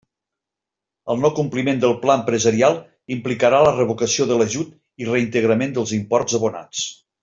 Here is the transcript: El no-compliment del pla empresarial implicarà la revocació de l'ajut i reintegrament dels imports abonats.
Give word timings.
El 1.13 1.19
no-compliment 1.25 1.83
del 1.83 1.93
pla 2.07 2.15
empresarial 2.21 2.79
implicarà 3.19 3.63
la 3.69 3.77
revocació 3.79 4.29
de 4.33 4.41
l'ajut 4.43 4.75
i 5.05 5.15
reintegrament 5.15 5.81
dels 5.81 5.99
imports 6.05 6.39
abonats. 6.45 6.89